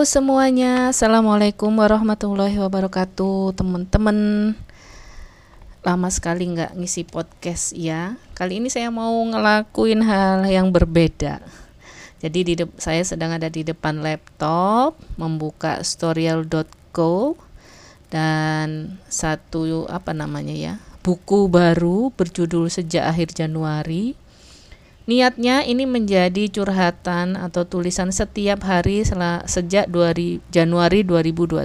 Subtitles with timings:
[0.00, 4.16] Halo semuanya, Assalamualaikum warahmatullahi wabarakatuh Teman-teman.
[5.84, 8.16] Lama sekali nggak ngisi podcast ya.
[8.32, 11.44] Kali ini saya mau ngelakuin hal yang berbeda.
[12.16, 17.36] Jadi di saya sedang ada di depan laptop Membuka storyal.co
[18.08, 24.16] Dan satu apa namanya ya Buku baru berjudul Sejak Akhir Januari
[25.08, 29.00] Niatnya ini menjadi curhatan atau tulisan setiap hari
[29.48, 31.64] sejak 2 Januari 2021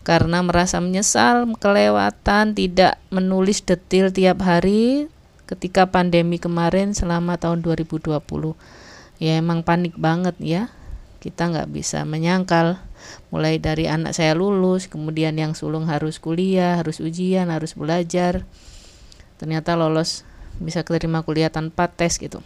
[0.00, 5.06] karena merasa menyesal kelewatan tidak menulis detail tiap hari
[5.44, 8.18] ketika pandemi kemarin selama tahun 2020
[9.20, 10.62] ya emang panik banget ya.
[11.20, 12.80] Kita nggak bisa menyangkal.
[13.28, 18.48] Mulai dari anak saya lulus kemudian yang sulung harus kuliah harus ujian harus belajar.
[19.36, 20.24] Ternyata lolos
[20.58, 22.42] bisa keterima kuliah tanpa tes gitu.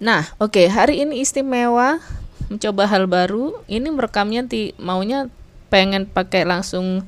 [0.00, 2.00] Nah, oke, okay, hari ini istimewa
[2.48, 3.60] mencoba hal baru.
[3.68, 5.28] Ini merekamnya ti maunya
[5.68, 7.04] pengen pakai langsung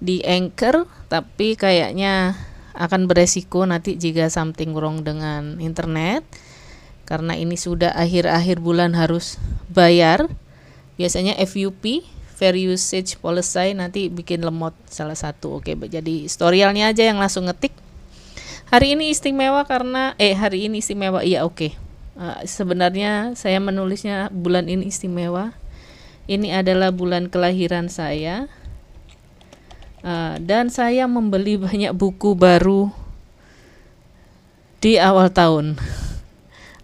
[0.00, 2.34] di Anchor, tapi kayaknya
[2.72, 6.24] akan beresiko nanti jika something wrong dengan internet.
[7.04, 9.36] Karena ini sudah akhir-akhir bulan harus
[9.68, 10.30] bayar.
[10.96, 12.06] Biasanya FUP,
[12.40, 15.60] Fair Usage Policy nanti bikin lemot salah satu.
[15.60, 17.76] Oke, jadi storyalnya aja yang langsung ngetik
[18.70, 21.58] Hari ini istimewa karena eh hari ini istimewa iya oke.
[21.58, 21.72] Okay.
[22.14, 25.58] Uh, sebenarnya saya menulisnya bulan ini istimewa.
[26.30, 28.46] Ini adalah bulan kelahiran saya.
[30.06, 32.94] Uh, dan saya membeli banyak buku baru
[34.78, 35.74] di awal tahun.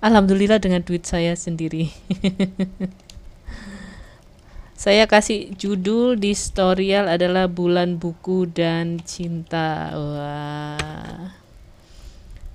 [0.03, 1.95] Alhamdulillah dengan duit saya sendiri.
[4.75, 9.95] saya kasih judul di storyal adalah bulan buku dan cinta.
[9.95, 11.46] Wah.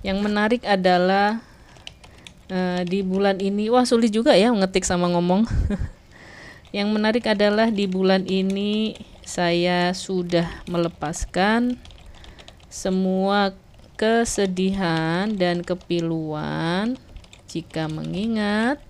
[0.02, 1.38] Yang menarik adalah
[2.50, 5.46] uh, di bulan ini, wah sulit juga ya ngetik sama ngomong.
[6.76, 11.78] Yang menarik adalah di bulan ini saya sudah melepaskan
[12.66, 13.54] semua
[13.94, 16.98] kesedihan dan kepiluan
[17.46, 18.80] jika mengingat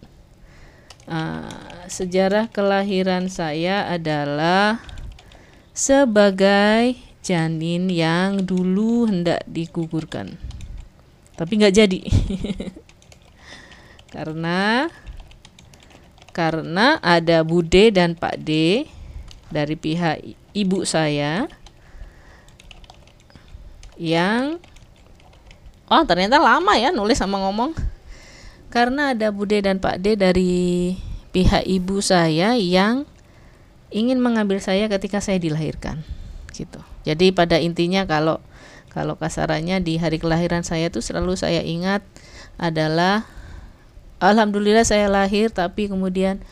[1.10, 4.78] uh, sejarah kelahiran saya adalah
[5.74, 10.38] sebagai janin yang dulu hendak digugurkan
[11.42, 12.00] tapi nggak jadi.
[14.14, 14.86] Karena
[16.30, 18.84] karena ada Bude dan Pak D
[19.50, 20.22] dari pihak
[20.54, 21.44] ibu saya
[24.00, 24.56] yang
[25.92, 27.74] oh ternyata lama ya nulis sama ngomong.
[28.70, 30.94] Karena ada Bude dan Pak D dari
[31.34, 33.04] pihak ibu saya yang
[33.90, 36.00] ingin mengambil saya ketika saya dilahirkan
[36.54, 36.80] gitu.
[37.02, 38.38] Jadi pada intinya kalau
[38.92, 42.04] kalau kasarannya di hari kelahiran saya tuh selalu saya ingat
[42.60, 43.24] adalah
[44.20, 46.44] alhamdulillah saya lahir tapi kemudian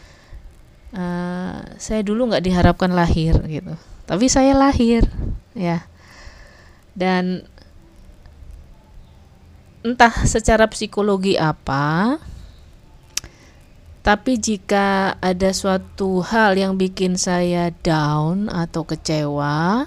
[0.96, 3.76] uh, saya dulu nggak diharapkan lahir gitu.
[4.08, 5.04] Tapi saya lahir
[5.52, 5.84] ya.
[6.96, 7.44] Dan
[9.84, 12.20] entah secara psikologi apa
[14.00, 19.84] tapi jika ada suatu hal yang bikin saya down atau kecewa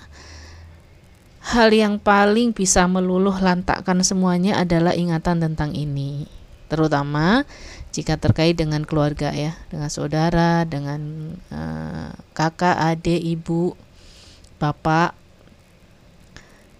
[1.43, 6.23] Hal yang paling bisa meluluh lantakkan semuanya adalah ingatan tentang ini,
[6.71, 7.43] terutama
[7.91, 13.75] jika terkait dengan keluarga ya, dengan saudara, dengan uh, kakak, adik, ibu,
[14.55, 15.13] bapak.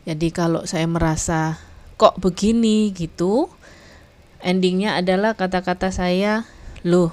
[0.07, 1.59] Jadi kalau saya merasa
[2.00, 3.51] kok begini gitu,
[4.40, 6.47] endingnya adalah kata-kata saya,
[6.88, 7.12] loh,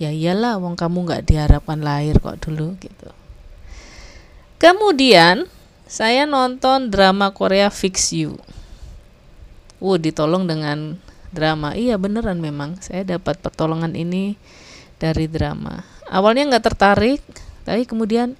[0.00, 3.12] ya iyalah, wong kamu nggak diharapkan lahir kok dulu gitu.
[4.58, 5.44] Kemudian
[5.94, 8.34] saya nonton drama Korea Fix You.
[9.78, 10.98] Wow, ditolong dengan
[11.30, 11.78] drama.
[11.78, 12.82] Iya beneran memang.
[12.82, 14.34] Saya dapat pertolongan ini
[14.98, 15.86] dari drama.
[16.10, 17.22] Awalnya nggak tertarik,
[17.62, 18.34] tapi kemudian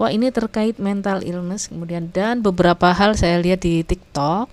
[0.00, 4.48] wah ini terkait mental illness kemudian dan beberapa hal saya lihat di TikTok.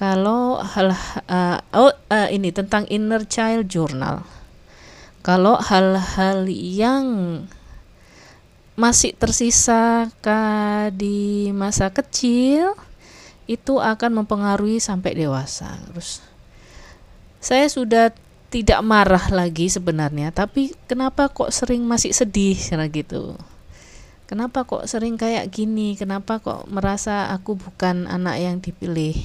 [0.00, 0.96] Kalau hal
[1.28, 4.24] uh, oh uh, ini tentang inner child journal.
[5.20, 7.44] Kalau hal-hal yang
[8.80, 10.08] masih tersisa
[10.96, 12.72] di masa kecil
[13.44, 15.76] itu akan mempengaruhi sampai dewasa.
[15.92, 16.24] Terus
[17.44, 18.08] saya sudah
[18.48, 23.36] tidak marah lagi sebenarnya, tapi kenapa kok sering masih sedih karena gitu?
[24.24, 25.98] Kenapa kok sering kayak gini?
[25.98, 29.18] Kenapa kok merasa aku bukan anak yang dipilih?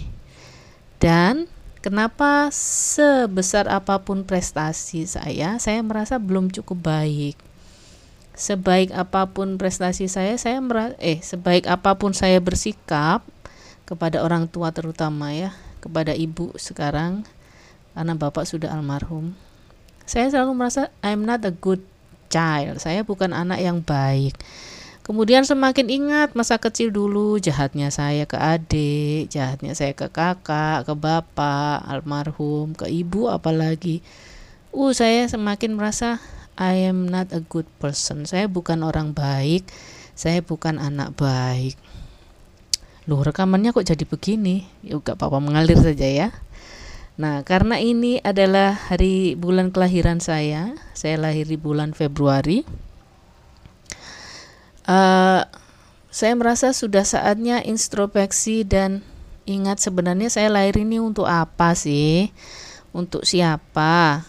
[1.00, 1.46] Dan
[1.80, 7.45] kenapa sebesar apa pun prestasi saya, saya merasa belum cukup baik?
[8.36, 13.24] Sebaik apa pun prestasi saya saya merasa eh sebaik apa pun saya bersikap
[13.88, 17.24] kepada orang tua terutama ya kepada ibu sekarang
[17.96, 19.34] karena bapak sudah almarhum
[20.06, 21.82] saya selalu merasa I'm not a good
[22.30, 22.78] child.
[22.78, 24.38] Saya bukan anak yang baik.
[25.06, 30.94] Kemudian semakin ingat masa kecil dulu jahatnya saya ke adik, jahatnya saya ke kakak, ke
[30.98, 34.02] bapak, almarhum, ke ibu apalagi.
[34.74, 36.18] Uh, saya semakin merasa
[36.56, 38.24] I am not a good person.
[38.24, 39.68] Saya bukan orang baik.
[40.16, 41.76] Saya bukan anak baik.
[43.06, 44.66] Loh, rekamannya kok jadi begini?
[44.82, 46.30] Ya gak apa-apa mengalir saja ya.
[47.20, 50.74] Nah, karena ini adalah hari bulan kelahiran saya.
[50.96, 52.64] Saya lahir di bulan Februari
[54.90, 55.42] uh,
[56.10, 59.04] saya merasa sudah saatnya introspeksi dan
[59.44, 62.32] ingat sebenarnya saya lahir ini untuk apa sih?
[62.96, 64.24] Untuk siapa?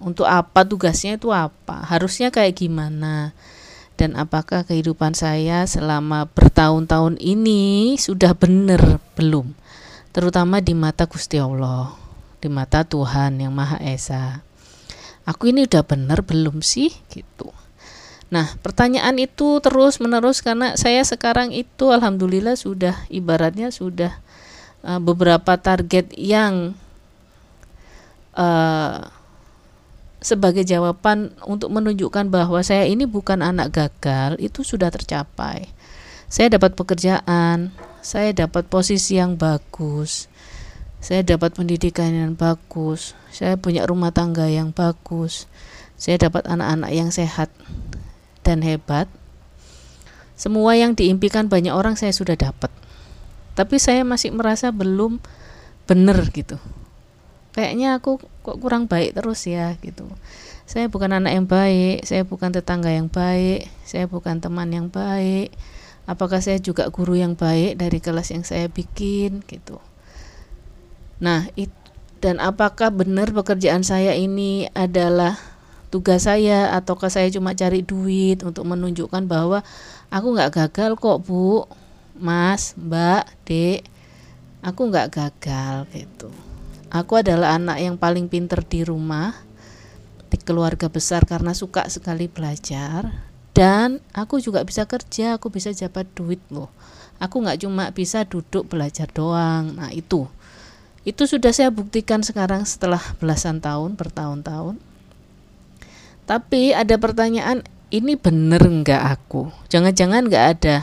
[0.00, 1.84] Untuk apa tugasnya itu apa?
[1.84, 3.36] Harusnya kayak gimana?
[4.00, 9.52] Dan apakah kehidupan saya selama bertahun-tahun ini sudah benar belum?
[10.16, 11.92] Terutama di mata Gusti Allah,
[12.40, 14.40] di mata Tuhan yang Maha Esa.
[15.28, 17.52] Aku ini udah benar belum sih gitu.
[18.32, 24.16] Nah, pertanyaan itu terus menerus karena saya sekarang itu alhamdulillah sudah ibaratnya sudah
[24.80, 26.72] uh, beberapa target yang
[28.32, 29.19] uh,
[30.20, 35.72] sebagai jawaban untuk menunjukkan bahwa saya ini bukan anak gagal itu sudah tercapai.
[36.30, 37.74] Saya dapat pekerjaan,
[38.04, 40.30] saya dapat posisi yang bagus,
[41.00, 45.48] saya dapat pendidikan yang bagus, saya punya rumah tangga yang bagus,
[45.96, 47.48] saya dapat anak-anak yang sehat
[48.44, 49.08] dan hebat.
[50.36, 52.72] Semua yang diimpikan banyak orang saya sudah dapat.
[53.52, 55.20] Tapi saya masih merasa belum
[55.84, 56.56] benar gitu.
[57.60, 60.08] Kayaknya aku kok kurang baik terus ya gitu.
[60.64, 65.52] Saya bukan anak yang baik, saya bukan tetangga yang baik, saya bukan teman yang baik.
[66.08, 69.76] Apakah saya juga guru yang baik dari kelas yang saya bikin gitu.
[71.20, 71.76] Nah, itu
[72.20, 75.40] dan apakah benar pekerjaan saya ini adalah
[75.88, 79.64] tugas saya ataukah saya cuma cari duit untuk menunjukkan bahwa
[80.12, 81.64] aku nggak gagal kok bu
[82.20, 83.82] mas mbak dek
[84.60, 86.28] aku nggak gagal gitu
[86.90, 89.34] aku adalah anak yang paling pinter di rumah
[90.30, 93.30] di keluarga besar karena suka sekali belajar.
[93.50, 96.70] Dan aku juga bisa kerja aku bisa dapat duit loh.
[97.18, 99.74] Aku nggak cuma bisa duduk belajar doang.
[99.74, 100.30] Nah itu.
[101.02, 104.78] Itu sudah saya buktikan sekarang setelah belasan tahun bertahun-tahun.
[106.28, 109.50] Tapi ada pertanyaan, ini bener nggak aku?
[109.66, 110.76] Jangan-jangan nggak ada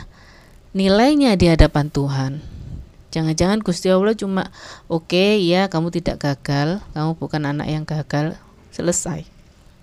[0.76, 2.57] nilainya di hadapan Tuhan.
[3.08, 4.52] Jangan-jangan Gusti Allah cuma
[4.92, 8.36] oke okay, ya kamu tidak gagal, kamu bukan anak yang gagal,
[8.76, 9.24] selesai.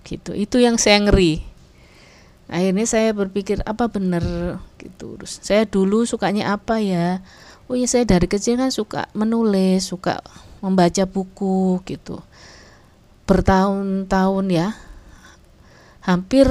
[0.04, 0.36] Gitu.
[0.36, 1.40] Itu yang saya ngeri.
[2.44, 5.16] Akhirnya saya berpikir apa bener gitu.
[5.16, 7.24] Terus saya dulu sukanya apa ya?
[7.64, 10.20] Oh ya saya dari kecil kan suka menulis, suka
[10.60, 12.20] membaca buku gitu.
[13.24, 14.76] Bertahun-tahun ya,
[16.04, 16.44] hampir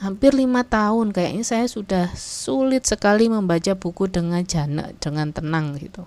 [0.00, 1.12] hampir lima tahun.
[1.12, 6.04] Kayaknya saya sudah sulit sekali membaca buku dengan jana dengan tenang gitu.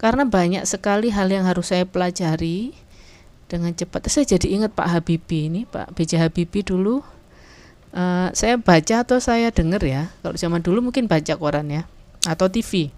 [0.00, 2.72] Karena banyak sekali hal yang harus saya pelajari
[3.48, 4.08] dengan cepat.
[4.08, 6.16] Saya jadi ingat Pak Habibie ini Pak B.J.
[6.20, 7.04] Habibie dulu
[7.92, 10.08] uh, saya baca atau saya dengar ya.
[10.24, 11.84] Kalau zaman dulu mungkin baca koran ya
[12.28, 12.92] atau TV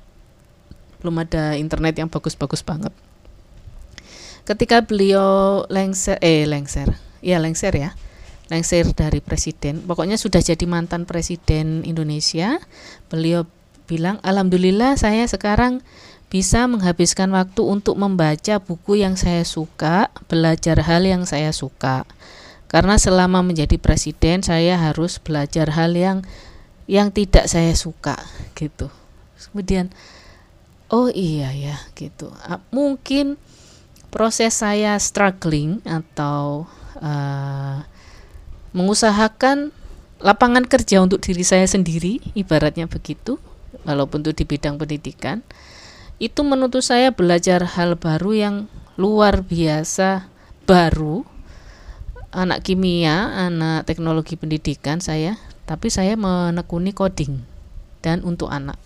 [1.03, 2.95] belum ada internet yang bagus-bagus banget.
[4.47, 6.95] Ketika beliau lengser eh lengser.
[7.23, 7.95] Ya lengser ya
[8.53, 9.81] lengser dari presiden.
[9.89, 12.61] Pokoknya sudah jadi mantan presiden Indonesia.
[13.09, 13.49] Beliau
[13.89, 15.81] bilang, "Alhamdulillah saya sekarang
[16.29, 22.05] bisa menghabiskan waktu untuk membaca buku yang saya suka, belajar hal yang saya suka."
[22.69, 26.21] Karena selama menjadi presiden saya harus belajar hal yang
[26.85, 28.21] yang tidak saya suka
[28.53, 28.93] gitu.
[29.49, 29.89] Kemudian
[30.93, 32.33] oh iya ya gitu.
[32.73, 33.41] Mungkin
[34.13, 36.69] proses saya struggling atau
[37.01, 37.85] uh,
[38.73, 39.73] mengusahakan
[40.23, 43.37] lapangan kerja untuk diri saya sendiri, ibaratnya begitu,
[43.85, 45.43] walaupun itu di bidang pendidikan,
[46.23, 48.57] itu menuntut saya belajar hal baru yang
[48.95, 50.31] luar biasa
[50.65, 51.27] baru.
[52.33, 55.37] Anak kimia, anak teknologi pendidikan saya,
[55.69, 57.45] tapi saya menekuni coding
[58.01, 58.81] dan untuk anak.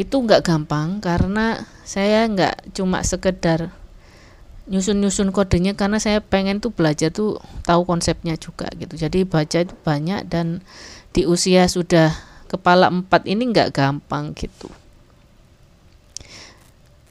[0.00, 3.68] Itu nggak gampang karena saya nggak cuma sekedar
[4.72, 7.36] nyusun-nyusun kodenya karena saya pengen tuh belajar tuh
[7.68, 8.96] tahu konsepnya juga gitu.
[8.96, 10.64] Jadi baca itu banyak dan
[11.12, 12.08] di usia sudah
[12.48, 14.72] kepala empat ini nggak gampang gitu.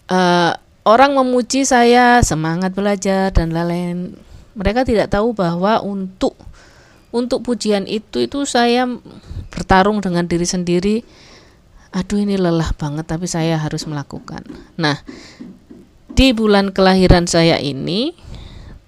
[0.10, 4.18] Uh, orang memuji saya semangat belajar dan lain-lain.
[4.58, 6.34] Mereka tidak tahu bahwa untuk
[7.14, 8.90] untuk pujian itu itu saya
[9.54, 11.06] bertarung dengan diri sendiri.
[11.94, 14.42] Aduh ini lelah banget tapi saya harus melakukan.
[14.82, 14.98] Nah
[16.22, 18.14] di bulan kelahiran saya ini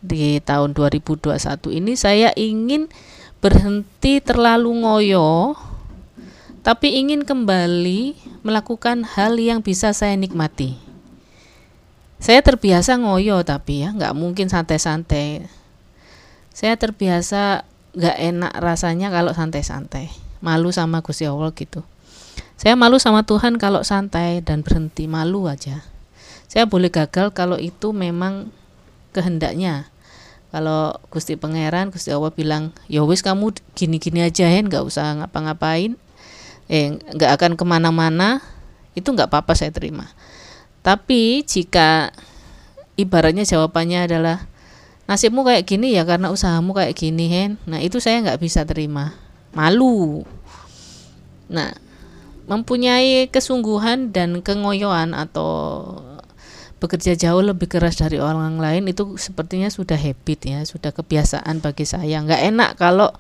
[0.05, 1.33] di tahun 2021
[1.81, 2.93] ini saya ingin
[3.41, 5.57] berhenti terlalu ngoyo
[6.61, 8.13] tapi ingin kembali
[8.45, 10.77] melakukan hal yang bisa saya nikmati.
[12.21, 15.49] Saya terbiasa ngoyo tapi ya nggak mungkin santai-santai.
[16.53, 17.65] Saya terbiasa
[17.97, 20.13] nggak enak rasanya kalau santai-santai.
[20.37, 21.81] Malu sama Gusti Allah gitu.
[22.61, 25.92] Saya malu sama Tuhan kalau santai dan berhenti malu aja.
[26.53, 28.53] Saya boleh gagal kalau itu memang
[29.09, 29.89] kehendaknya.
[30.53, 35.97] Kalau Gusti Pangeran, Gusti Allah bilang, ya wis kamu gini-gini aja ya, nggak usah ngapa-ngapain,
[36.69, 38.37] eh nggak akan ke mana-mana,
[38.93, 40.13] itu nggak apa-apa saya terima.
[40.85, 42.13] Tapi jika
[43.01, 44.45] ibaratnya jawabannya adalah
[45.09, 49.17] nasibmu kayak gini ya karena usahamu kayak gini Hen, nah itu saya nggak bisa terima,
[49.57, 50.21] malu.
[51.49, 51.73] Nah
[52.45, 55.97] mempunyai kesungguhan dan kengoyoan atau
[56.83, 61.87] bekerja jauh lebih keras dari orang lain itu sepertinya sudah habit ya, sudah kebiasaan bagi
[61.87, 62.19] saya.
[62.19, 63.15] Nggak enak kalau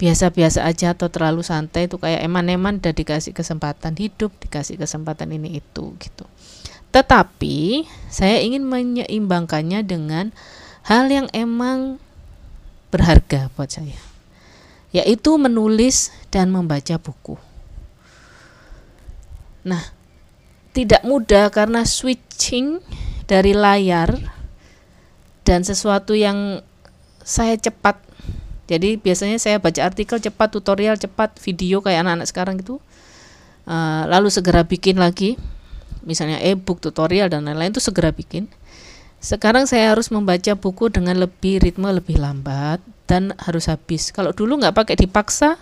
[0.00, 5.60] biasa-biasa aja atau terlalu santai itu kayak eman-eman udah dikasih kesempatan hidup, dikasih kesempatan ini
[5.60, 6.24] itu gitu.
[6.96, 10.32] Tetapi saya ingin menyeimbangkannya dengan
[10.88, 12.00] hal yang emang
[12.88, 14.00] berharga buat saya,
[14.96, 17.36] yaitu menulis dan membaca buku.
[19.60, 19.92] Nah,
[20.74, 22.82] tidak mudah karena switching
[23.30, 24.18] dari layar
[25.46, 26.60] dan sesuatu yang
[27.22, 28.02] saya cepat.
[28.66, 32.82] Jadi biasanya saya baca artikel cepat, tutorial cepat, video kayak anak-anak sekarang itu.
[33.64, 35.40] Uh, lalu segera bikin lagi,
[36.04, 38.50] misalnya e-book, tutorial dan lain-lain itu segera bikin.
[39.24, 44.12] Sekarang saya harus membaca buku dengan lebih ritme lebih lambat dan harus habis.
[44.12, 45.56] Kalau dulu nggak pakai dipaksa,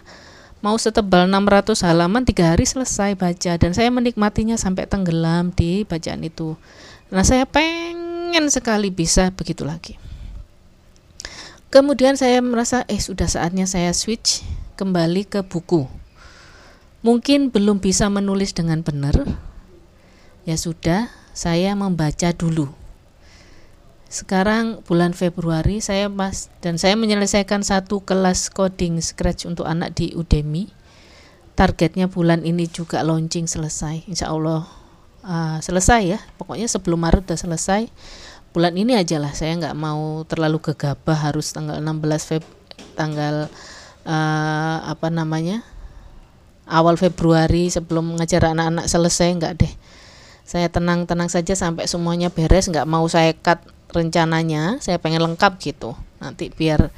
[0.62, 3.52] mau setebal 600 halaman tiga hari selesai baca.
[3.58, 6.54] Dan saya menikmatinya sampai tenggelam di bacaan itu.
[7.12, 9.98] Nah saya pengen sekali bisa begitu lagi.
[11.68, 14.46] Kemudian saya merasa eh sudah saatnya saya switch
[14.78, 15.84] kembali ke buku.
[17.02, 19.26] Mungkin belum bisa menulis dengan benar.
[20.46, 22.81] Ya sudah saya membaca dulu
[24.12, 30.12] sekarang bulan Februari saya mas dan saya menyelesaikan satu kelas coding scratch untuk anak di
[30.12, 30.68] Udemy.
[31.56, 34.68] Targetnya bulan ini juga launching selesai, insya Allah
[35.24, 36.20] uh, selesai ya.
[36.36, 37.88] Pokoknya sebelum Maret udah selesai.
[38.52, 42.44] Bulan ini aja lah, saya nggak mau terlalu gegabah harus tanggal 16 Feb
[42.92, 43.48] tanggal
[44.04, 45.64] uh, apa namanya
[46.68, 49.72] awal Februari sebelum ngajar anak-anak selesai nggak deh.
[50.44, 55.94] Saya tenang-tenang saja sampai semuanya beres, nggak mau saya cut rencananya saya pengen lengkap gitu.
[56.18, 56.88] Nanti biar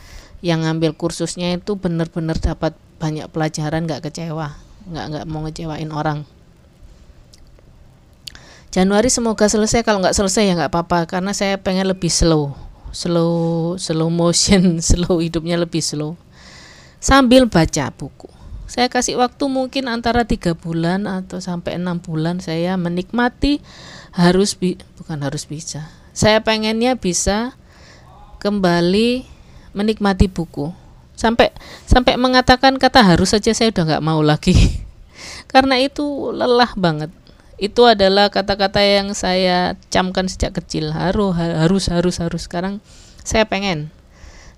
[0.44, 4.54] yang ngambil kursusnya itu benar-benar dapat banyak pelajaran nggak kecewa.
[4.88, 6.22] Nggak nggak mau ngecewain orang.
[8.70, 9.82] Januari semoga selesai.
[9.82, 12.54] Kalau nggak selesai ya nggak apa-apa karena saya pengen lebih slow.
[12.94, 16.14] Slow slow motion slow hidupnya lebih slow.
[17.02, 18.30] Sambil baca buku.
[18.64, 23.60] Saya kasih waktu mungkin antara tiga bulan atau sampai enam bulan saya menikmati
[24.16, 27.59] harus bi bukan harus bisa saya pengennya bisa
[28.38, 29.26] kembali
[29.75, 30.71] menikmati buku.
[31.18, 31.50] Sampai
[31.90, 34.54] sampai mengatakan kata harus saja saya udah nggak mau lagi.
[35.52, 37.11] Karena itu lelah banget.
[37.59, 40.94] Itu adalah kata-kata yang saya camkan sejak kecil.
[40.94, 42.42] Harus harus harus harus.
[42.47, 42.78] Sekarang
[43.26, 43.90] saya pengen.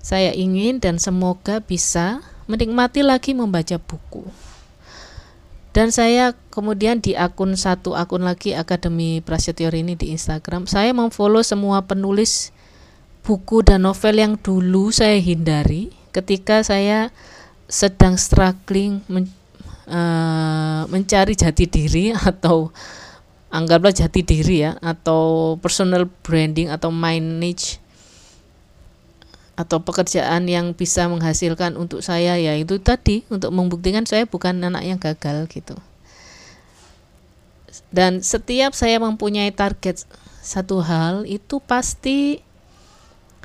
[0.04, 4.45] Saya ingin dan semoga bisa menikmati lagi membaca buku
[5.76, 11.44] dan saya kemudian di akun satu akun lagi Akademi Prasetyo ini di Instagram saya memfollow
[11.44, 12.48] semua penulis
[13.20, 17.12] buku dan novel yang dulu saya hindari ketika saya
[17.68, 19.28] sedang struggling men,
[19.84, 22.72] uh, mencari jati diri atau
[23.52, 27.84] anggaplah jati diri ya atau personal branding atau niche
[29.56, 34.84] atau pekerjaan yang bisa menghasilkan untuk saya ya itu tadi untuk membuktikan saya bukan anak
[34.84, 35.74] yang gagal gitu.
[37.88, 40.04] Dan setiap saya mempunyai target
[40.44, 42.44] satu hal itu pasti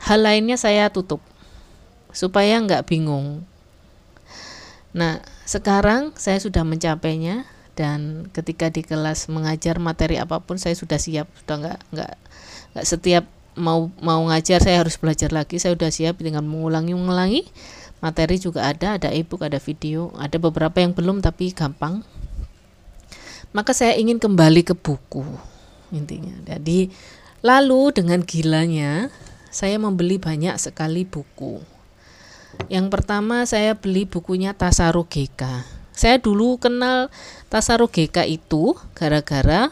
[0.04, 1.24] hal lainnya saya tutup
[2.12, 3.48] supaya nggak bingung.
[4.92, 7.48] Nah sekarang saya sudah mencapainya
[7.80, 12.14] dan ketika di kelas mengajar materi apa pun saya sudah siap sudah nggak nggak
[12.76, 13.24] nggak setiap
[13.56, 15.60] mau mau ngajar saya harus belajar lagi.
[15.60, 17.44] Saya sudah siap dengan mengulangi mengulangi.
[18.02, 22.02] Materi juga ada ada ebook ada video ada beberapa yang belum tapi gampang.
[23.54, 25.24] Maka saya ingin kembali ke buku
[25.94, 26.34] intinya.
[26.48, 26.90] Jadi
[27.46, 29.12] lalu dengan gilanya
[29.52, 31.62] saya membeli banyak sekali buku.
[32.68, 37.12] Yang pertama saya beli bukunya Tasaro GK saya dulu kenal
[37.52, 39.70] Tasaro GK itu gara-gara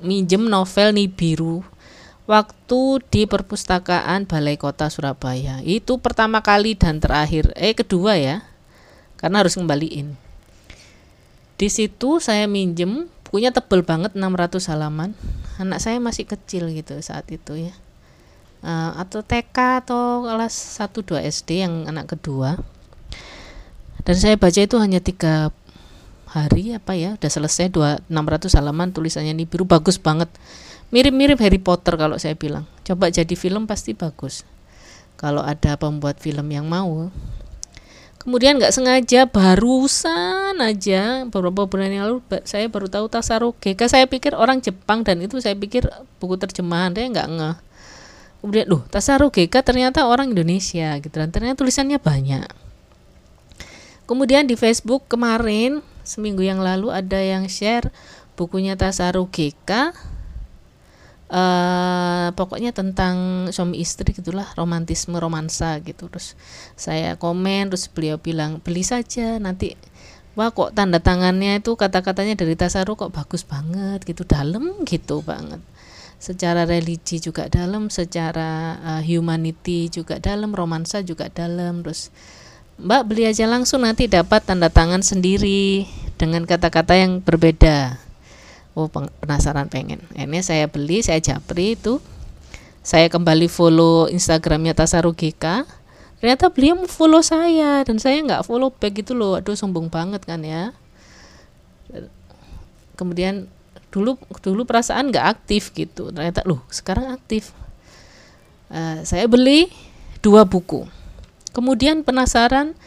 [0.00, 1.62] minjem novel Nibiru
[2.30, 5.58] waktu di perpustakaan Balai Kota Surabaya.
[5.66, 8.46] Itu pertama kali dan terakhir, eh kedua ya.
[9.18, 10.14] Karena harus kembaliin.
[11.58, 15.12] Di situ saya minjem bukunya tebel banget 600 halaman.
[15.58, 17.74] Anak saya masih kecil gitu saat itu ya.
[18.62, 22.62] Uh, atau TK atau kelas 1 2 SD yang anak kedua.
[24.06, 25.52] Dan saya baca itu hanya tiga
[26.30, 30.30] hari apa ya udah selesai dua 600 halaman tulisannya ini biru bagus banget
[30.90, 32.66] mirip-mirip Harry Potter kalau saya bilang.
[32.86, 34.42] Coba jadi film pasti bagus.
[35.18, 37.10] Kalau ada pembuat film yang mau.
[38.20, 44.04] Kemudian nggak sengaja barusan aja beberapa bulan yang lalu saya baru tahu Tasaroke kan saya
[44.04, 45.88] pikir orang Jepang dan itu saya pikir
[46.20, 47.56] buku terjemahan saya nggak ngeh.
[48.44, 52.48] Kemudian loh Tasaroke ternyata orang Indonesia gitu dan ternyata tulisannya banyak.
[54.04, 57.88] Kemudian di Facebook kemarin seminggu yang lalu ada yang share
[58.36, 59.96] bukunya Tasaru GK
[61.30, 66.10] uh, pokoknya tentang suami istri gitulah romantisme romansa gitu.
[66.10, 66.34] Terus
[66.74, 69.78] saya komen terus beliau bilang beli saja nanti.
[70.38, 75.58] Wah kok tanda tangannya itu kata-katanya dari Tasaru kok bagus banget gitu dalam gitu banget.
[76.20, 81.80] Secara religi juga dalam secara uh, humanity juga dalam romansa juga dalam.
[81.82, 82.12] Terus
[82.80, 85.84] Mbak beli aja langsung nanti dapat tanda tangan sendiri
[86.16, 88.09] dengan kata-kata yang berbeda.
[88.76, 90.00] Oh penasaran pengen.
[90.14, 91.98] Ini saya beli, saya japri itu.
[92.80, 95.66] Saya kembali follow Instagramnya Tasaru GK.
[96.20, 99.36] Ternyata beliau follow saya dan saya nggak follow back gitu loh.
[99.36, 100.72] Aduh sombong banget kan ya.
[102.94, 103.50] Kemudian
[103.90, 106.14] dulu dulu perasaan nggak aktif gitu.
[106.14, 107.52] Ternyata loh sekarang aktif.
[108.70, 109.66] Uh, saya beli
[110.22, 110.86] dua buku
[111.50, 112.78] Kemudian penasaran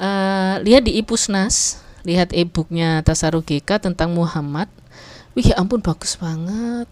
[0.00, 4.68] uh, lihat di Ipusnas, lihat e-booknya Tasaru tentang Muhammad.
[5.38, 6.90] Wih, ya ampun bagus banget.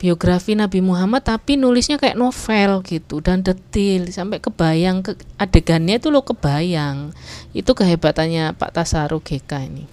[0.00, 6.08] Biografi Nabi Muhammad tapi nulisnya kayak novel gitu dan detil sampai kebayang ke adegannya itu
[6.08, 7.12] lo kebayang.
[7.52, 9.84] Itu kehebatannya Pak Tasaru GK ini.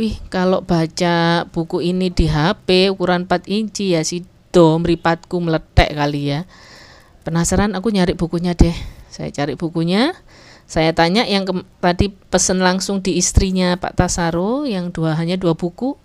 [0.00, 5.92] Wih, kalau baca buku ini di HP ukuran 4 inci ya si dom ripatku meletek
[5.92, 6.48] kali ya.
[7.20, 8.72] Penasaran aku nyari bukunya deh
[9.12, 10.16] saya cari bukunya.
[10.64, 11.44] Saya tanya yang
[11.84, 16.00] tadi pesen langsung di istrinya Pak Tasaro yang dua hanya dua buku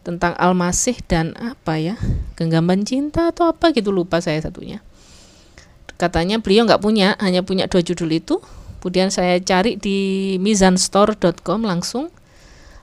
[0.00, 1.94] tentang Al-Masih dan apa ya
[2.36, 4.80] genggaman cinta atau apa gitu lupa saya satunya.
[6.00, 8.40] Katanya beliau nggak punya, hanya punya dua judul itu.
[8.80, 12.08] Kemudian saya cari di mizanstore.com langsung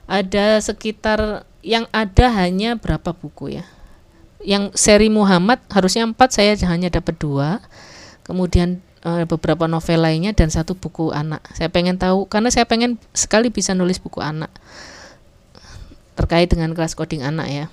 [0.06, 3.66] ada sekitar yang ada hanya berapa buku ya.
[4.38, 7.58] Yang seri Muhammad harusnya empat saya hanya dapat dua.
[8.22, 11.42] Kemudian uh, beberapa novel lainnya dan satu buku anak.
[11.58, 14.54] Saya pengen tahu karena saya pengen sekali bisa nulis buku anak
[16.18, 17.66] terkait dengan kelas coding anak ya.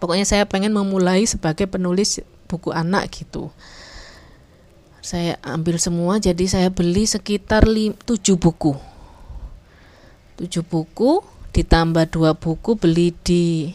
[0.00, 3.52] Pokoknya saya pengen memulai sebagai penulis buku anak gitu.
[5.04, 7.92] Saya ambil semua jadi saya beli sekitar 7
[8.40, 8.72] buku.
[10.40, 11.20] 7 buku
[11.52, 13.72] ditambah dua buku beli di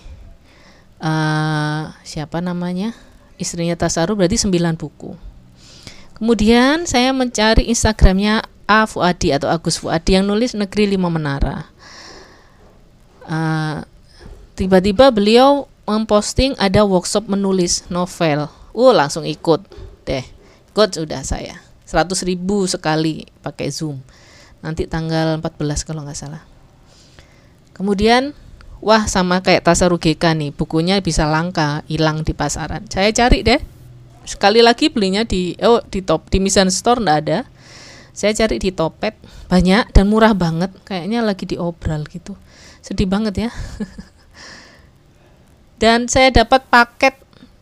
[1.02, 2.98] uh, siapa namanya?
[3.38, 5.18] Istrinya Tasaru berarti 9 buku
[6.22, 11.66] Kemudian saya mencari Instagramnya A Fuadi atau Agus Fuadi yang nulis Negeri Lima Menara.
[13.32, 13.88] Uh,
[14.60, 18.52] tiba-tiba beliau memposting ada workshop menulis novel.
[18.76, 19.64] Uh, langsung ikut
[20.04, 20.26] deh.
[20.76, 21.64] Ikut sudah saya.
[21.88, 24.04] 100 ribu sekali pakai Zoom.
[24.60, 26.44] Nanti tanggal 14 kalau nggak salah.
[27.72, 28.36] Kemudian
[28.84, 32.84] wah sama kayak Tasaru GK nih, bukunya bisa langka, hilang di pasaran.
[32.92, 33.60] Saya cari deh
[34.26, 37.40] sekali lagi belinya di oh di top di Misan Store ndak ada
[38.12, 39.18] saya cari di Topet
[39.50, 42.38] banyak dan murah banget kayaknya lagi diobral gitu
[42.82, 43.50] sedih banget ya.
[45.82, 47.18] Dan saya dapat paket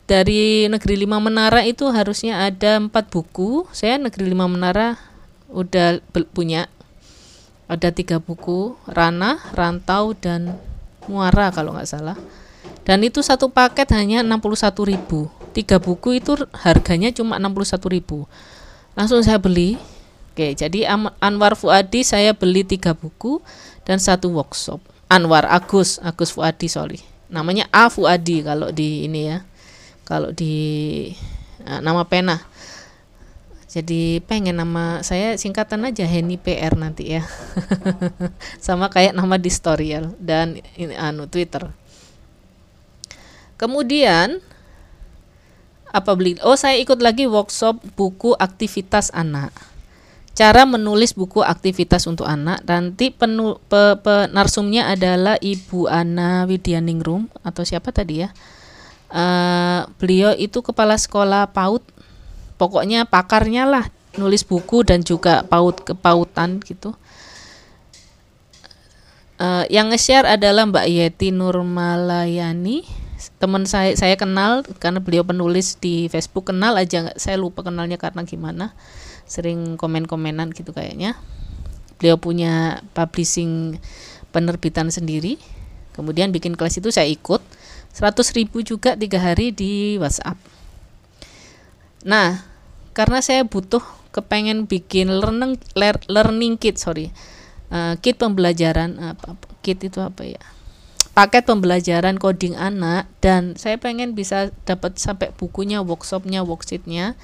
[0.09, 3.63] dari Negeri Lima Menara itu harusnya ada empat buku.
[3.71, 4.99] Saya Negeri Lima Menara
[5.47, 6.03] udah
[6.35, 6.67] punya.
[7.69, 10.57] Ada tiga buku Rana, Rantau dan
[11.05, 12.17] Muara kalau nggak salah.
[12.81, 15.29] Dan itu satu paket hanya 61 ribu.
[15.53, 16.33] Tiga buku itu
[16.65, 18.25] harganya cuma 61.000
[18.99, 19.79] langsung saya beli.
[20.35, 20.87] Oke jadi
[21.23, 23.39] Anwar Fuadi saya beli tiga buku
[23.87, 27.01] dan satu workshop Anwar Agus Agus Fuadi sorry.
[27.33, 29.41] Namanya A Fuadi kalau di ini ya.
[30.05, 30.53] Kalau di
[31.65, 32.37] nah, nama pena.
[33.69, 37.25] Jadi pengen nama saya singkatan aja Henny PR nanti ya.
[38.65, 41.69] Sama kayak nama di storyal dan ini anu Twitter.
[43.57, 44.41] Kemudian
[45.89, 46.37] apa beli?
[46.45, 49.53] Oh saya ikut lagi workshop buku aktivitas anak
[50.39, 52.63] cara menulis buku aktivitas untuk anak.
[52.63, 58.31] Nanti penu, pe, pe, narsumnya adalah Ibu Ana Widyaningrum atau siapa tadi ya?
[59.11, 61.83] Uh, beliau itu kepala sekolah PAUD.
[62.55, 66.95] Pokoknya pakarnya lah nulis buku dan juga PAUD kepautan gitu.
[69.35, 72.87] Uh, yang nge-share adalah Mbak Yeti Nurmalayani.
[73.43, 76.47] Teman saya saya kenal karena beliau penulis di Facebook.
[76.47, 78.71] Kenal aja saya lupa kenalnya karena gimana
[79.29, 81.13] sering komen-komenan gitu kayaknya.
[82.01, 83.77] Beliau punya publishing
[84.33, 85.37] penerbitan sendiri.
[85.93, 87.39] Kemudian bikin kelas itu saya ikut.
[87.93, 90.37] 100 ribu juga tiga hari di WhatsApp.
[92.03, 92.41] Nah
[92.97, 95.61] karena saya butuh kepengen bikin learning
[96.09, 97.13] learning kit sorry.
[97.69, 100.41] Uh, kit pembelajaran apa kit itu apa ya?
[101.13, 107.19] Paket pembelajaran coding anak dan saya pengen bisa dapat sampai bukunya workshopnya worksheetnya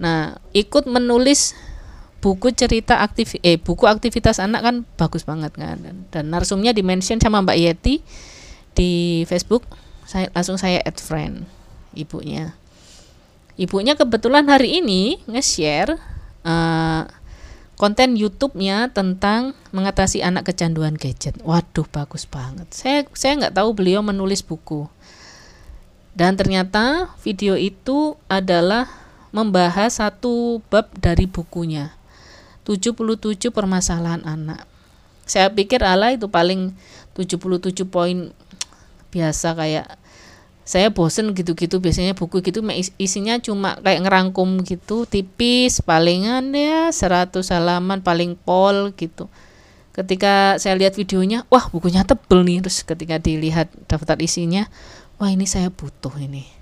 [0.00, 1.52] nah ikut menulis
[2.24, 7.20] buku cerita aktif eh buku aktivitas anak kan bagus banget kan dan, dan narsumnya dimention
[7.20, 8.00] sama Mbak Yeti
[8.72, 9.64] di Facebook
[10.08, 11.44] saya langsung saya add friend
[11.92, 12.56] ibunya
[13.60, 16.00] ibunya kebetulan hari ini nge-share
[16.44, 17.04] uh,
[17.80, 21.40] konten YouTube-nya tentang mengatasi anak kecanduan gadget.
[21.40, 22.68] Waduh, bagus banget.
[22.76, 24.84] Saya saya nggak tahu beliau menulis buku.
[26.12, 28.84] Dan ternyata video itu adalah
[29.30, 31.94] membahas satu bab dari bukunya.
[32.66, 34.66] 77 permasalahan anak.
[35.26, 36.74] Saya pikir ala itu paling
[37.14, 38.34] 77 poin
[39.10, 39.86] biasa kayak
[40.70, 42.62] saya bosen gitu-gitu biasanya buku gitu
[42.94, 49.26] isinya cuma kayak ngerangkum gitu tipis palingan ya 100 halaman paling pol gitu
[49.90, 54.70] ketika saya lihat videonya wah bukunya tebel nih terus ketika dilihat daftar isinya
[55.18, 56.59] wah ini saya butuh ini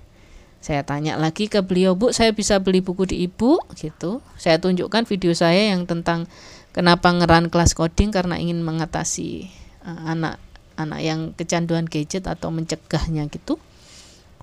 [0.59, 5.07] saya tanya lagi ke beliau bu saya bisa beli buku di ibu gitu saya tunjukkan
[5.07, 6.27] video saya yang tentang
[6.75, 9.47] kenapa ngeran kelas coding karena ingin mengatasi
[9.87, 10.35] uh, anak
[10.75, 13.55] anak yang kecanduan gadget atau mencegahnya gitu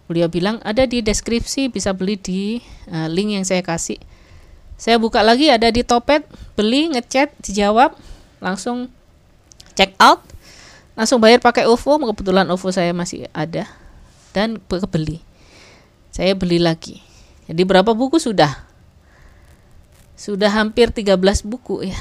[0.06, 2.62] Beliau bilang ada di deskripsi bisa beli di
[2.94, 3.98] uh, link yang saya kasih.
[4.78, 6.22] Saya buka lagi ada di Topet,
[6.54, 7.96] beli, ngechat, dijawab,
[8.38, 8.86] langsung
[9.74, 10.22] check out,
[10.94, 13.66] langsung bayar pakai OVO, kebetulan OVO saya masih ada
[14.30, 15.25] dan kebeli.
[16.16, 17.04] Saya beli lagi.
[17.44, 18.64] Jadi berapa buku sudah?
[20.16, 21.12] Sudah hampir 13
[21.44, 22.00] buku ya.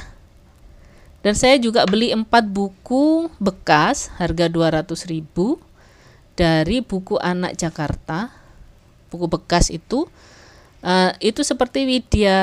[1.20, 5.60] Dan saya juga beli 4 buku bekas harga 200 ribu
[6.40, 8.32] dari buku anak Jakarta
[9.12, 10.08] buku bekas itu
[10.84, 12.40] uh, itu seperti Widya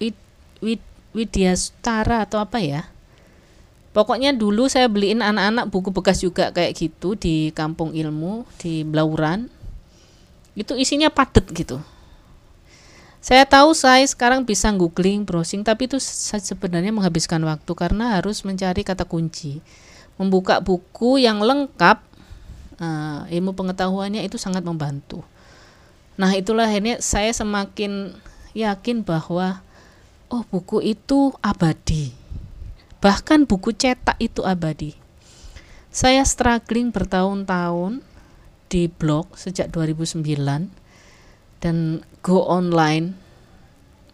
[0.00, 0.16] Wid,
[0.64, 2.88] Wid, Widya Stara atau apa ya
[3.92, 9.59] pokoknya dulu saya beliin anak-anak buku bekas juga kayak gitu di kampung ilmu di Blauran
[10.58, 11.78] itu isinya padet gitu
[13.20, 18.80] saya tahu saya sekarang bisa googling browsing tapi itu sebenarnya menghabiskan waktu karena harus mencari
[18.80, 19.60] kata kunci
[20.20, 22.10] membuka buku yang lengkap
[22.76, 25.24] uh, ilmu pengetahuannya itu sangat membantu.
[26.20, 28.12] Nah itulah akhirnya saya semakin
[28.52, 29.64] yakin bahwa
[30.28, 32.12] oh buku itu abadi.
[33.00, 34.92] Bahkan buku cetak itu abadi.
[35.88, 38.04] Saya struggling bertahun-tahun
[38.70, 40.22] di blog sejak 2009
[41.60, 43.18] dan go online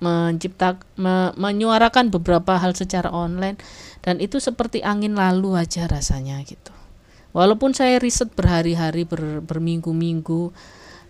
[0.00, 3.56] mencipta me, menyuarakan beberapa hal secara online
[4.04, 6.72] dan itu seperti angin lalu aja rasanya gitu.
[7.36, 10.56] Walaupun saya riset berhari-hari ber, berminggu-minggu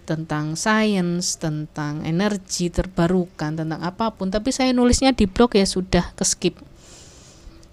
[0.06, 6.14] tentang sains, tentang energi terbarukan, tentang apa pun, tapi saya nulisnya di blog ya sudah
[6.14, 6.54] ke skip.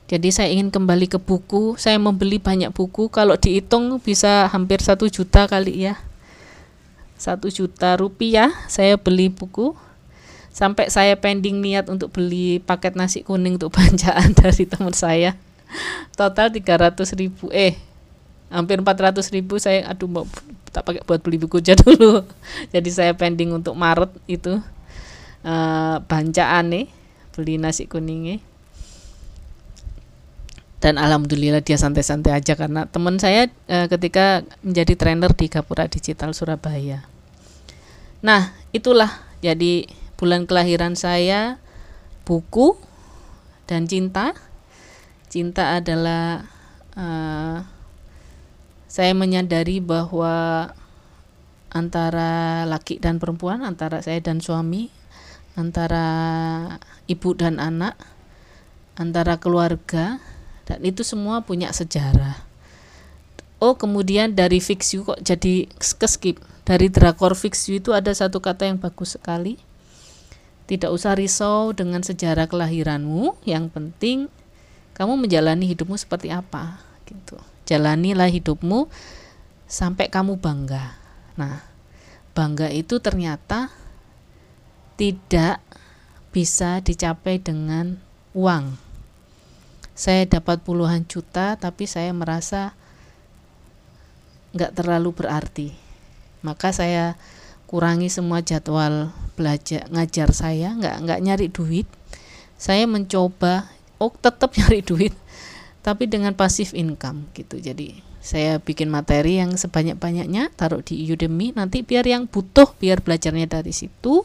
[0.03, 5.07] Jadi saya ingin kembali ke buku, saya membeli banyak buku, kalau dihitung bisa hampir satu
[5.07, 5.95] juta kali ya.
[7.15, 9.71] Satu juta rupiah saya beli buku,
[10.51, 15.39] sampai saya pending niat untuk beli paket nasi kuning untuk bacaan dari teman saya.
[16.19, 17.79] Total 300 ribu, eh
[18.51, 20.29] hampir 400 ribu saya aduh mau
[20.69, 22.27] tak pakai buat beli buku aja dulu.
[22.75, 24.59] Jadi saya pending untuk Maret itu
[25.47, 26.85] uh, bancaan nih
[27.33, 28.43] beli nasi kuningnya
[30.83, 36.35] dan alhamdulillah dia santai-santai aja karena teman saya uh, ketika menjadi trainer di Gapura Digital
[36.35, 37.07] Surabaya.
[38.19, 39.87] Nah, itulah jadi
[40.19, 41.55] bulan kelahiran saya
[42.27, 42.75] buku
[43.63, 44.35] dan cinta.
[45.31, 46.43] Cinta adalah
[46.99, 47.63] uh,
[48.91, 50.67] saya menyadari bahwa
[51.71, 54.91] antara laki dan perempuan, antara saya dan suami,
[55.55, 56.05] antara
[57.07, 57.95] ibu dan anak,
[58.99, 60.19] antara keluarga,
[60.63, 62.43] dan itu semua punya sejarah.
[63.63, 66.39] Oh, kemudian dari fix you kok jadi skip.
[66.63, 69.59] Dari drakor fix you itu ada satu kata yang bagus sekali.
[70.67, 74.31] Tidak usah risau dengan sejarah kelahiranmu, yang penting
[74.95, 78.91] kamu menjalani hidupmu seperti apa, gitu jalanilah hidupmu
[79.65, 80.95] sampai kamu bangga.
[81.39, 81.63] Nah,
[82.35, 83.71] bangga itu ternyata
[84.99, 85.63] tidak
[86.29, 87.97] bisa dicapai dengan
[88.37, 88.77] uang.
[89.93, 92.73] Saya dapat puluhan juta, tapi saya merasa
[94.57, 95.69] nggak terlalu berarti.
[96.41, 97.17] Maka saya
[97.69, 101.85] kurangi semua jadwal belajar ngajar saya, nggak nggak nyari duit.
[102.57, 103.69] Saya mencoba,
[104.01, 105.13] oh tetap nyari duit,
[105.85, 107.61] tapi dengan pasif income gitu.
[107.61, 113.51] Jadi saya bikin materi yang sebanyak-banyaknya taruh di Udemy nanti biar yang butuh biar belajarnya
[113.51, 114.23] dari situ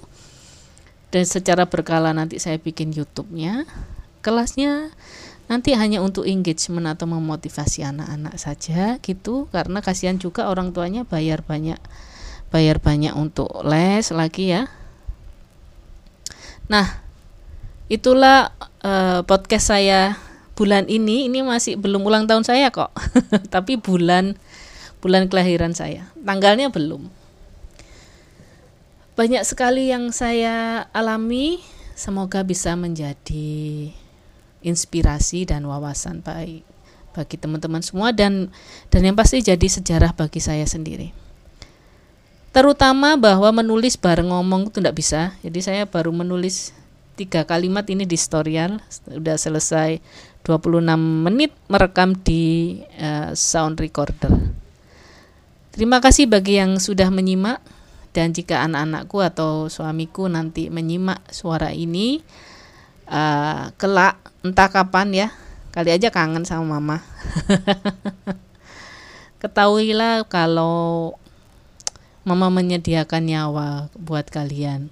[1.11, 3.67] dan secara berkala nanti saya bikin YouTube-nya
[4.23, 4.95] kelasnya
[5.49, 11.41] nanti hanya untuk engagement atau memotivasi anak-anak saja gitu karena kasihan juga orang tuanya bayar
[11.41, 11.81] banyak
[12.53, 14.69] bayar banyak untuk les lagi ya.
[16.69, 17.01] Nah
[17.89, 18.53] itulah
[18.85, 20.21] uh, podcast saya
[20.53, 21.33] bulan ini.
[21.33, 22.93] Ini masih belum ulang tahun saya kok
[23.55, 24.37] tapi bulan
[25.01, 26.13] bulan kelahiran saya.
[26.21, 27.09] Tanggalnya belum.
[29.17, 31.65] Banyak sekali yang saya alami.
[31.99, 33.91] Semoga bisa menjadi
[34.65, 36.67] inspirasi dan wawasan baik
[37.15, 38.53] bagi teman-teman semua dan
[38.93, 41.11] dan yang pasti jadi sejarah bagi saya sendiri
[42.53, 46.75] terutama bahwa menulis bareng ngomong itu tidak bisa jadi saya baru menulis
[47.19, 49.99] tiga kalimat ini di storyal sudah selesai
[50.47, 50.87] 26
[51.27, 54.31] menit merekam di uh, sound recorder.
[55.75, 57.59] Terima kasih bagi yang sudah menyimak
[58.15, 62.23] dan jika anak-anakku atau suamiku nanti menyimak suara ini
[63.09, 65.29] uh, kelak entah kapan ya.
[65.73, 67.05] Kali aja kangen sama mama.
[69.43, 71.15] Ketahuilah kalau
[72.27, 74.91] mama menyediakan nyawa buat kalian.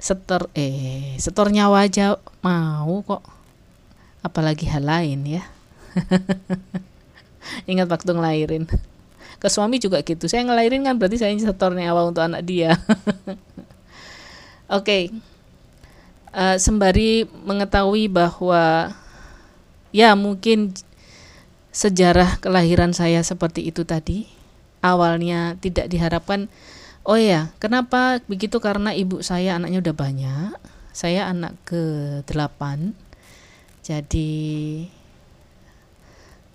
[0.00, 3.22] Setor eh setor nyawa aja mau kok.
[4.20, 5.42] Apalagi hal lain ya.
[7.70, 8.64] Ingat waktu ngelahirin.
[9.40, 10.28] Ke suami juga gitu.
[10.28, 12.76] Saya ngelahirin kan berarti saya setor nyawa untuk anak dia.
[14.68, 15.12] Oke.
[15.12, 15.29] okay.
[16.34, 18.94] Uh, sembari mengetahui bahwa
[19.94, 20.74] ya mungkin
[21.70, 24.26] sejarah kelahiran saya seperti itu tadi
[24.82, 26.50] awalnya tidak diharapkan
[27.00, 28.60] Oh ya, kenapa begitu?
[28.60, 30.52] Karena ibu saya anaknya udah banyak.
[30.92, 31.82] Saya anak ke
[32.28, 32.92] delapan.
[33.80, 34.84] Jadi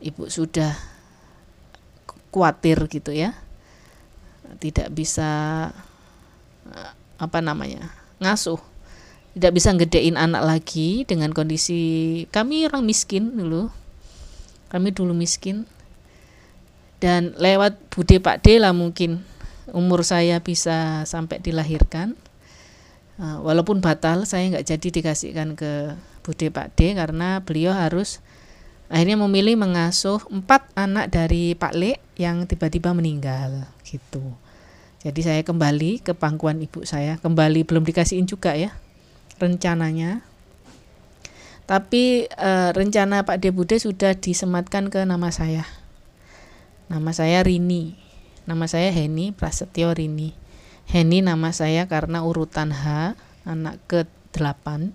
[0.05, 0.77] ibu sudah
[2.29, 3.33] khawatir gitu ya.
[4.61, 5.29] Tidak bisa
[6.69, 7.89] eh, apa namanya?
[8.21, 8.61] ngasuh.
[9.35, 13.67] Tidak bisa gedein anak lagi dengan kondisi kami orang miskin dulu.
[14.71, 15.67] Kami dulu miskin.
[17.03, 19.27] Dan lewat bude Pak D lah mungkin
[19.75, 22.15] umur saya bisa sampai dilahirkan
[23.19, 25.95] uh, walaupun batal saya nggak jadi dikasihkan ke
[26.25, 28.21] Bude Pak D karena beliau harus
[28.89, 34.21] akhirnya memilih mengasuh empat anak dari Pak Le yang tiba-tiba meninggal gitu
[35.01, 38.73] jadi saya kembali ke pangkuan ibu saya kembali belum dikasihin juga ya
[39.41, 40.23] rencananya
[41.65, 45.65] tapi e, rencana Pak D Bude sudah disematkan ke nama saya
[46.87, 48.05] nama saya Rini
[48.45, 50.37] Nama saya Heni Prasetyo Rini.
[50.85, 54.93] Heni nama saya karena urutan H, anak ke-8.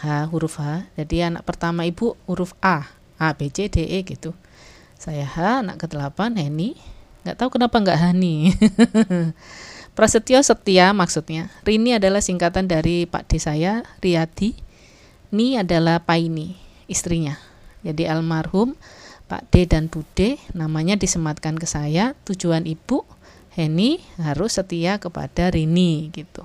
[0.00, 0.88] H huruf H.
[0.96, 2.88] Jadi anak pertama ibu huruf A.
[3.20, 4.32] A B C D E gitu.
[4.96, 6.72] Saya H, anak ke-8 Heni.
[7.20, 8.48] Nggak tahu kenapa nggak Hani.
[9.94, 11.50] Prasetyo setia maksudnya.
[11.66, 14.56] Rini adalah singkatan dari Pak D saya, Riyadi.
[15.30, 16.58] Ni adalah Paini,
[16.90, 17.38] istrinya.
[17.86, 18.76] Jadi almarhum
[19.30, 23.06] Pak D dan Bude namanya disematkan ke saya tujuan ibu
[23.54, 26.42] Heni harus setia kepada Rini gitu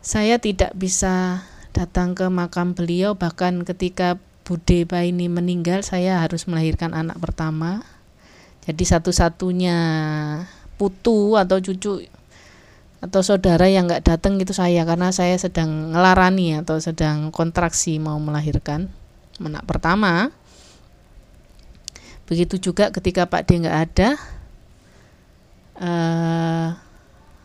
[0.00, 1.44] saya tidak bisa
[1.76, 7.84] datang ke makam beliau bahkan ketika Bude ini meninggal saya harus melahirkan anak pertama
[8.64, 9.76] jadi satu-satunya
[10.76, 12.06] putu atau cucu
[13.04, 18.16] atau saudara yang nggak datang itu saya karena saya sedang ngelarani atau sedang kontraksi mau
[18.16, 18.88] melahirkan
[19.38, 20.32] anak pertama
[22.24, 24.08] Begitu juga ketika Pak D nggak ada,
[25.76, 26.68] uh,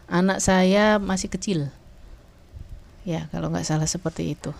[0.07, 1.59] anak saya masih kecil.
[3.03, 4.55] Ya kalau nggak salah seperti itu.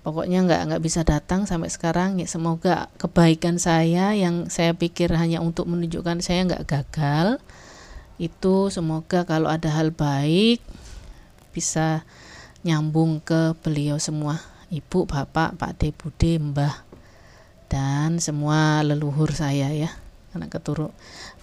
[0.00, 2.20] Pokoknya nggak nggak bisa datang sampai sekarang.
[2.20, 7.40] Ya semoga kebaikan saya yang saya pikir hanya untuk menunjukkan saya nggak gagal
[8.20, 10.60] itu semoga kalau ada hal baik
[11.56, 12.04] bisa
[12.60, 14.36] nyambung ke beliau semua.
[14.68, 16.84] Ibu bapak pak de bude mbah
[17.72, 19.90] dan semua leluhur saya ya.
[20.36, 20.92] Anak keturun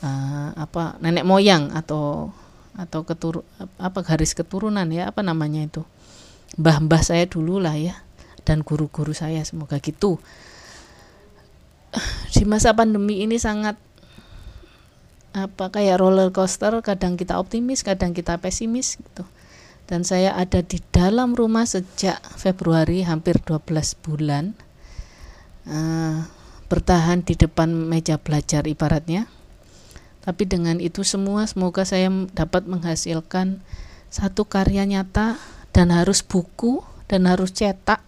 [0.05, 2.29] uh, apa nenek moyang atau
[2.77, 3.41] atau ketur
[3.81, 5.81] apa garis keturunan ya apa namanya itu.
[6.61, 7.97] Mbah-mbah saya dulu lah ya
[8.45, 10.21] dan guru-guru saya semoga gitu.
[12.31, 13.75] Di masa pandemi ini sangat
[15.37, 19.21] apa kayak roller coaster kadang kita optimis kadang kita pesimis gitu.
[19.87, 23.63] Dan saya ada di dalam rumah sejak Februari hampir 12
[24.03, 24.51] bulan.
[25.63, 26.27] Uh,
[26.67, 29.31] bertahan di depan meja belajar ibaratnya.
[30.27, 33.63] Tapi dengan itu semua semoga saya dapat menghasilkan
[34.11, 35.39] satu karya nyata
[35.71, 38.03] dan harus buku dan harus cetak.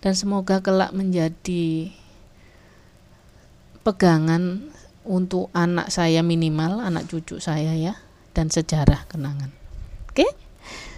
[0.00, 1.92] Dan semoga kelak menjadi
[3.84, 4.72] pegangan
[5.04, 7.94] untuk anak saya minimal, anak cucu saya ya,
[8.32, 9.52] dan sejarah kenangan.
[10.10, 10.24] Oke?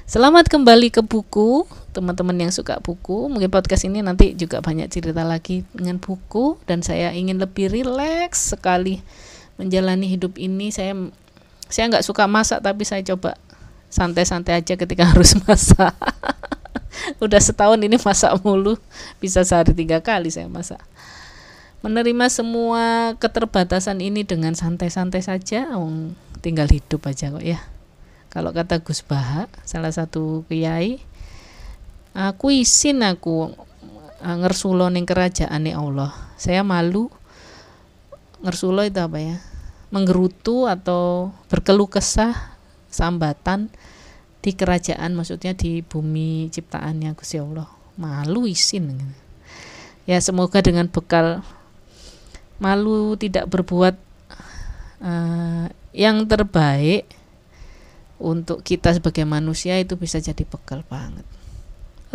[0.07, 3.27] Selamat kembali ke buku, teman-teman yang suka buku.
[3.27, 8.55] Mungkin podcast ini nanti juga banyak cerita lagi dengan buku dan saya ingin lebih rileks
[8.55, 9.03] sekali
[9.59, 10.71] menjalani hidup ini.
[10.71, 10.95] Saya
[11.67, 13.35] saya nggak suka masak tapi saya coba
[13.91, 15.91] santai-santai aja ketika harus masak.
[17.19, 18.79] Udah setahun ini masak mulu,
[19.19, 20.79] bisa sehari tiga kali saya masak
[21.85, 25.77] menerima semua keterbatasan ini dengan santai-santai saja.
[25.77, 27.61] Oh, tinggal hidup aja kok ya.
[28.33, 31.01] Kalau kata Gus Baha salah satu kiai
[32.17, 33.53] aku isin aku
[34.21, 36.13] uh, ngersulo ning kerajaan Allah.
[36.41, 37.13] Saya malu.
[38.45, 39.37] Ngersulo itu apa ya?
[39.89, 42.37] Menggerutu atau berkeluh kesah
[42.93, 43.73] sambatan
[44.45, 47.69] di kerajaan maksudnya di bumi ciptaannya Gusti Allah.
[47.97, 48.93] Malu isin
[50.07, 51.43] ya semoga dengan bekal
[52.57, 53.95] malu tidak berbuat
[55.05, 57.09] uh, yang terbaik
[58.17, 61.25] untuk kita sebagai manusia itu bisa jadi bekal banget.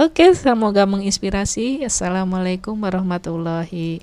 [0.01, 1.85] Oke, semoga menginspirasi.
[1.85, 4.01] Assalamualaikum warahmatullahi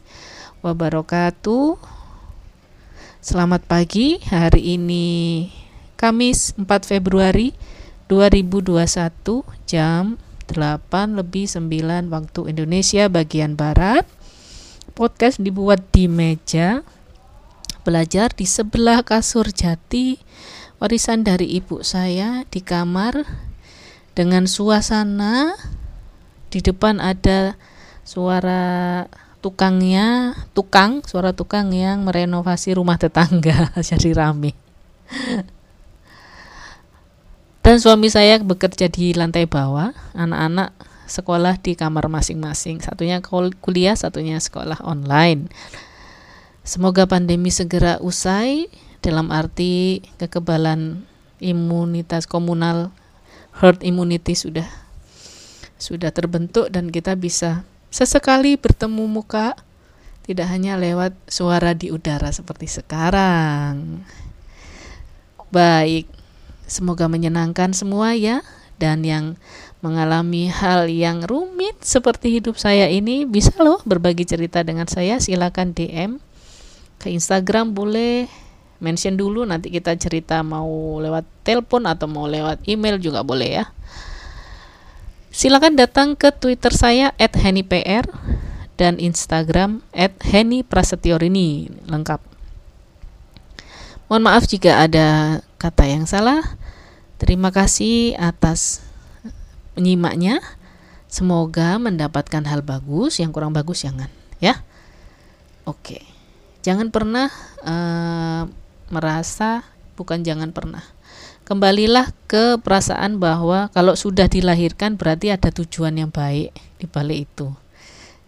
[0.62, 1.74] wabarakatuh.
[3.18, 4.22] Selamat pagi.
[4.30, 5.50] Hari ini
[5.98, 7.50] Kamis 4 Februari
[8.06, 10.14] 2021 jam
[10.46, 14.06] 8 lebih 9 waktu Indonesia bagian barat
[14.98, 16.82] podcast dibuat di meja
[17.86, 20.18] belajar di sebelah kasur jati
[20.82, 23.22] warisan dari ibu saya di kamar
[24.18, 25.54] dengan suasana
[26.50, 27.54] di depan ada
[28.02, 29.06] suara
[29.38, 34.58] tukangnya tukang suara tukang yang merenovasi rumah tetangga jadi rame.
[37.62, 40.74] Dan suami saya bekerja di lantai bawah anak-anak
[41.08, 42.84] sekolah di kamar masing-masing.
[42.84, 43.18] Satunya
[43.64, 45.48] kuliah, satunya sekolah online.
[46.62, 48.68] Semoga pandemi segera usai
[49.00, 51.02] dalam arti kekebalan
[51.40, 52.92] imunitas komunal
[53.56, 54.68] herd immunity sudah
[55.78, 59.54] sudah terbentuk dan kita bisa sesekali bertemu muka
[60.28, 64.04] tidak hanya lewat suara di udara seperti sekarang.
[65.48, 66.04] Baik,
[66.68, 68.44] semoga menyenangkan semua ya
[68.76, 69.40] dan yang
[69.78, 75.70] mengalami hal yang rumit seperti hidup saya ini bisa loh berbagi cerita dengan saya silakan
[75.70, 76.18] DM
[76.98, 78.26] ke Instagram boleh
[78.82, 83.64] mention dulu nanti kita cerita mau lewat telepon atau mau lewat email juga boleh ya.
[85.30, 88.10] Silakan datang ke Twitter saya @hennypr
[88.74, 92.18] dan Instagram @hennyprasetyorini lengkap.
[94.10, 96.42] Mohon maaf jika ada kata yang salah.
[97.18, 98.87] Terima kasih atas
[99.78, 100.42] menyimaknya.
[101.08, 104.12] Semoga mendapatkan hal bagus, yang kurang bagus jangan,
[104.44, 104.60] ya.
[105.64, 106.04] Oke.
[106.60, 107.32] Jangan pernah
[107.64, 108.44] uh,
[108.92, 109.64] merasa
[109.96, 110.84] bukan jangan pernah.
[111.48, 117.48] Kembalilah ke perasaan bahwa kalau sudah dilahirkan berarti ada tujuan yang baik di balik itu.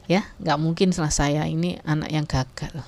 [0.08, 2.80] Ya, nggak mungkin salah saya ini anak yang gagal.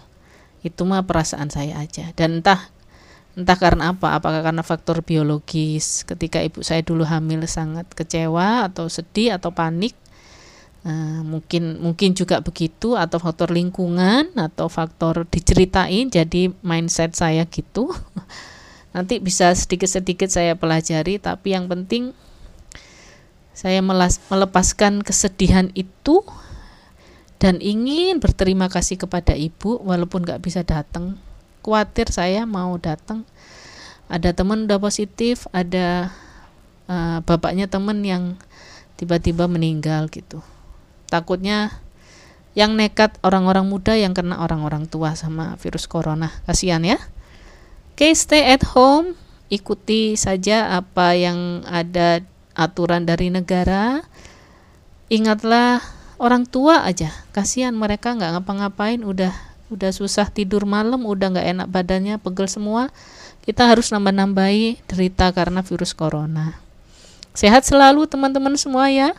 [0.65, 2.17] Itu mah perasaan saya aja.
[2.17, 2.73] Dan entah
[3.33, 8.93] entah karena apa apakah karena faktor biologis ketika ibu saya dulu hamil sangat kecewa atau
[8.93, 9.97] sedih atau panik
[10.85, 17.91] uh, mungkin mungkin juga begitu atau faktor lingkungan atau faktor diceritain jadi mindset saya gitu.
[18.95, 22.13] Nanti bisa sedikit-sedikit saya pelajari tapi yang penting
[23.57, 26.21] saya melas, melepaskan kesedihan itu
[27.41, 31.17] dan ingin berterima kasih kepada ibu walaupun nggak bisa datang
[31.63, 33.25] khawatir saya mau datang.
[34.13, 36.13] Ada teman udah positif ada
[36.91, 38.37] uh, bapaknya temen yang
[39.01, 40.45] tiba-tiba meninggal gitu.
[41.09, 41.83] Takutnya
[42.53, 46.29] yang nekat orang-orang muda yang kena orang-orang tua sama virus corona.
[46.45, 47.01] Kasihan ya.
[47.93, 49.17] Oke okay, stay at home.
[49.53, 52.25] Ikuti saja apa yang ada
[52.57, 54.05] aturan dari negara.
[55.13, 55.81] Ingatlah
[56.17, 57.13] orang tua aja.
[57.37, 62.93] Kasihan mereka nggak ngapa-ngapain udah udah susah tidur malam, udah nggak enak badannya, pegel semua,
[63.49, 66.61] kita harus nambah-nambahi derita karena virus corona.
[67.33, 69.17] Sehat selalu teman-teman semua ya.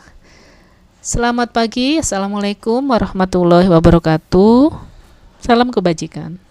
[1.02, 4.70] Selamat pagi, Assalamualaikum warahmatullahi wabarakatuh.
[5.42, 6.43] Salam kebajikan.